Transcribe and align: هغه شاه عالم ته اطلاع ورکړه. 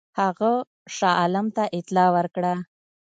هغه 0.19 0.51
شاه 0.95 1.15
عالم 1.19 1.47
ته 1.55 1.63
اطلاع 1.77 2.07
ورکړه. 2.15 2.53